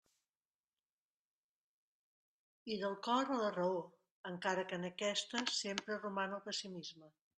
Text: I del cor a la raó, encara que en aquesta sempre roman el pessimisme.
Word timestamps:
I 2.75 2.77
del 2.83 2.97
cor 3.09 3.35
a 3.35 3.37
la 3.41 3.51
raó, 3.57 3.83
encara 4.33 4.65
que 4.73 4.81
en 4.81 4.89
aquesta 4.93 5.45
sempre 5.61 5.99
roman 6.03 6.35
el 6.41 6.47
pessimisme. 6.49 7.13